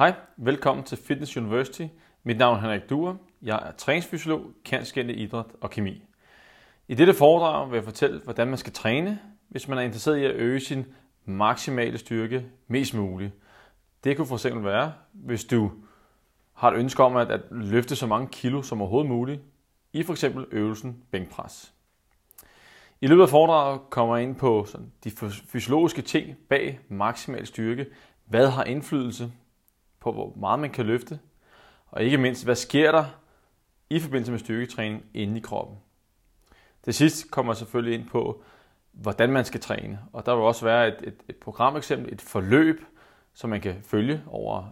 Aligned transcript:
Hej, 0.00 0.14
velkommen 0.36 0.84
til 0.84 0.98
Fitness 0.98 1.36
University. 1.36 1.86
Mit 2.22 2.38
navn 2.38 2.56
er 2.56 2.60
Henrik 2.60 2.90
Duer. 2.90 3.14
Jeg 3.42 3.62
er 3.66 3.72
træningsfysiolog, 3.72 4.50
kendt 4.64 4.96
idræt 4.96 5.44
og 5.60 5.70
kemi. 5.70 6.02
I 6.88 6.94
dette 6.94 7.14
foredrag 7.14 7.70
vil 7.70 7.76
jeg 7.76 7.84
fortælle, 7.84 8.20
hvordan 8.20 8.48
man 8.48 8.58
skal 8.58 8.72
træne, 8.72 9.18
hvis 9.48 9.68
man 9.68 9.78
er 9.78 9.82
interesseret 9.82 10.18
i 10.18 10.24
at 10.24 10.34
øge 10.34 10.60
sin 10.60 10.84
maksimale 11.24 11.98
styrke 11.98 12.46
mest 12.68 12.94
muligt. 12.94 13.32
Det 14.04 14.16
kunne 14.16 14.38
fx 14.38 14.46
være, 14.54 14.92
hvis 15.12 15.44
du 15.44 15.70
har 16.54 16.70
et 16.70 16.76
ønske 16.76 17.02
om 17.02 17.16
at, 17.16 17.30
at 17.30 17.40
løfte 17.50 17.96
så 17.96 18.06
mange 18.06 18.28
kilo 18.28 18.62
som 18.62 18.80
overhovedet 18.80 19.10
muligt 19.10 19.40
i 19.92 20.02
f.eks. 20.02 20.24
øvelsen 20.50 21.02
bænkpres. 21.10 21.72
I 23.00 23.06
løbet 23.06 23.22
af 23.22 23.28
foredraget 23.28 23.80
kommer 23.90 24.16
jeg 24.16 24.24
ind 24.24 24.36
på 24.36 24.64
sådan, 24.64 24.92
de 25.04 25.10
fysiologiske 25.30 26.02
ting 26.02 26.36
bag 26.48 26.80
maksimal 26.88 27.46
styrke. 27.46 27.86
Hvad 28.26 28.48
har 28.48 28.64
indflydelse 28.64 29.32
på, 30.00 30.12
hvor 30.12 30.32
meget 30.36 30.58
man 30.60 30.70
kan 30.70 30.86
løfte? 30.86 31.18
Og 31.90 32.02
ikke 32.02 32.18
mindst, 32.18 32.44
hvad 32.44 32.54
sker 32.54 32.92
der 32.92 33.04
i 33.90 34.00
forbindelse 34.00 34.32
med 34.32 34.38
styrketræning 34.38 35.04
inde 35.14 35.36
i 35.36 35.40
kroppen? 35.40 35.76
Til 36.82 36.94
sidst 36.94 37.30
kommer 37.30 37.52
jeg 37.52 37.56
selvfølgelig 37.56 37.98
ind 37.98 38.08
på, 38.08 38.42
hvordan 38.92 39.32
man 39.32 39.44
skal 39.44 39.60
træne. 39.60 39.98
Og 40.12 40.26
der 40.26 40.34
vil 40.34 40.44
også 40.44 40.64
være 40.64 40.88
et, 40.88 40.96
et, 41.02 41.14
et 41.28 41.36
program 41.36 41.76
eksempel, 41.76 42.12
et 42.12 42.20
forløb, 42.20 42.84
som 43.32 43.50
man 43.50 43.60
kan 43.60 43.76
følge 43.82 44.22
over 44.26 44.64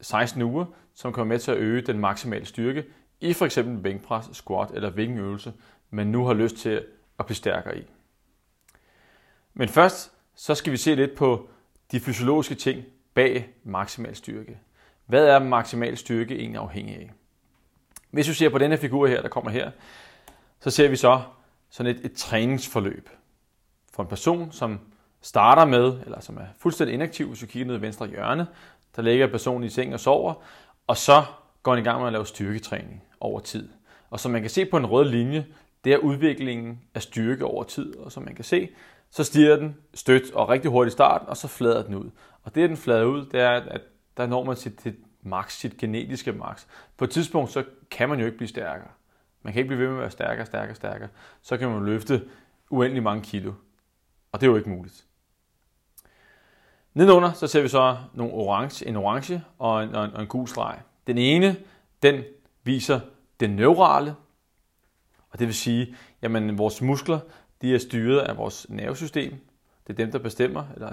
16 0.00 0.42
uger, 0.42 0.64
som 0.94 1.12
kommer 1.12 1.34
med 1.34 1.38
til 1.38 1.50
at 1.50 1.56
øge 1.56 1.82
den 1.82 1.98
maksimale 1.98 2.46
styrke 2.46 2.84
i 3.20 3.32
for 3.32 3.44
eksempel 3.44 3.82
bænkpres, 3.82 4.28
squat 4.32 4.70
eller 4.70 4.90
hvilken 4.90 5.18
øvelse, 5.18 5.52
man 5.90 6.06
nu 6.06 6.24
har 6.24 6.34
lyst 6.34 6.56
til 6.56 6.84
at 7.18 7.26
blive 7.26 7.36
stærkere 7.36 7.78
i. 7.78 7.82
Men 9.54 9.68
først 9.68 10.12
så 10.34 10.54
skal 10.54 10.72
vi 10.72 10.76
se 10.76 10.94
lidt 10.94 11.14
på 11.14 11.48
de 11.92 12.00
fysiologiske 12.00 12.54
ting 12.54 12.84
bag 13.14 13.54
maksimal 13.64 14.16
styrke. 14.16 14.58
Hvad 15.06 15.26
er 15.26 15.38
maksimal 15.38 15.96
styrke 15.96 16.38
egentlig 16.38 16.60
afhængig 16.60 16.96
af? 16.96 17.10
Hvis 18.10 18.28
vi 18.28 18.34
ser 18.34 18.48
på 18.48 18.58
denne 18.58 18.78
figur 18.78 19.06
her, 19.06 19.22
der 19.22 19.28
kommer 19.28 19.50
her, 19.50 19.70
så 20.60 20.70
ser 20.70 20.88
vi 20.88 20.96
så 20.96 21.20
sådan 21.70 21.96
et, 21.96 22.04
et 22.04 22.12
træningsforløb 22.12 23.08
for 23.92 24.02
en 24.02 24.08
person, 24.08 24.52
som 24.52 24.80
starter 25.20 25.64
med, 25.64 26.00
eller 26.04 26.20
som 26.20 26.36
er 26.36 26.46
fuldstændig 26.58 26.94
inaktiv, 26.94 27.28
hvis 27.28 27.42
vi 27.42 27.46
kigger 27.46 27.66
ned 27.66 27.78
i 27.78 27.82
venstre 27.82 28.06
hjørne, 28.06 28.46
der 28.96 29.02
ligger 29.02 29.26
personen 29.26 29.64
i 29.64 29.68
seng 29.68 29.94
og 29.94 30.00
sover, 30.00 30.34
og 30.86 30.96
så 30.96 31.24
går 31.62 31.74
han 31.74 31.82
i 31.82 31.84
gang 31.84 31.98
med 31.98 32.06
at 32.06 32.12
lave 32.12 32.26
styrketræning 32.26 33.02
over 33.20 33.40
tid. 33.40 33.68
Og 34.10 34.20
som 34.20 34.32
man 34.32 34.40
kan 34.40 34.50
se 34.50 34.64
på 34.64 34.76
en 34.76 34.86
rød 34.86 35.04
linje, 35.04 35.46
det 35.84 35.92
er 35.92 35.98
udviklingen 35.98 36.80
af 36.94 37.02
styrke 37.02 37.44
over 37.44 37.64
tid, 37.64 37.96
og 37.96 38.12
som 38.12 38.22
man 38.22 38.34
kan 38.34 38.44
se, 38.44 38.68
så 39.10 39.24
stiger 39.24 39.56
den 39.56 39.76
stødt 39.94 40.32
og 40.34 40.48
rigtig 40.48 40.70
hurtigt 40.70 40.92
i 40.92 40.96
starten, 40.96 41.28
og 41.28 41.36
så 41.36 41.48
flader 41.48 41.82
den 41.82 41.94
ud. 41.94 42.10
Og 42.42 42.54
det, 42.54 42.68
den 42.68 42.76
flader 42.76 43.04
ud, 43.04 43.26
det 43.26 43.40
er, 43.40 43.50
at 43.50 43.80
der 44.16 44.26
når 44.26 44.44
man 44.44 44.56
sit, 44.56 44.82
sit 44.82 44.94
max, 45.22 45.52
sit 45.52 45.76
genetiske 45.76 46.32
max. 46.32 46.64
På 46.96 47.04
et 47.04 47.10
tidspunkt, 47.10 47.50
så 47.50 47.64
kan 47.90 48.08
man 48.08 48.20
jo 48.20 48.26
ikke 48.26 48.36
blive 48.36 48.48
stærkere. 48.48 48.88
Man 49.42 49.52
kan 49.52 49.60
ikke 49.60 49.68
blive 49.68 49.80
ved 49.80 49.88
med 49.88 49.96
at 49.96 50.00
være 50.00 50.10
stærkere, 50.10 50.46
stærkere, 50.46 50.74
stærkere. 50.74 51.08
Så 51.42 51.56
kan 51.56 51.68
man 51.68 51.84
løfte 51.84 52.28
uendelig 52.70 53.02
mange 53.02 53.22
kilo. 53.22 53.52
Og 54.32 54.40
det 54.40 54.46
er 54.46 54.50
jo 54.50 54.56
ikke 54.56 54.70
muligt. 54.70 55.06
Nedenunder 56.94 57.32
så 57.32 57.46
ser 57.46 57.62
vi 57.62 57.68
så 57.68 57.96
nogle 58.14 58.32
orange, 58.32 58.88
en 58.88 58.96
orange 58.96 59.44
og 59.58 59.82
en, 59.82 59.94
og 59.94 60.04
en, 60.04 60.12
og 60.14 60.22
en 60.22 60.28
gul 60.28 60.48
streg. 60.48 60.80
Den 61.06 61.18
ene, 61.18 61.56
den 62.02 62.24
viser 62.62 63.00
den 63.40 63.50
neurale, 63.50 64.14
og 65.30 65.38
det 65.38 65.46
vil 65.46 65.54
sige, 65.54 65.96
at 66.22 66.58
vores 66.58 66.82
muskler 66.82 67.20
de 67.62 67.74
er 67.74 67.78
styret 67.78 68.18
af 68.18 68.36
vores 68.36 68.66
nervesystem. 68.68 69.32
Det 69.86 69.92
er 69.92 69.96
dem, 69.96 70.12
der 70.12 70.18
bestemmer, 70.18 70.64
eller 70.74 70.92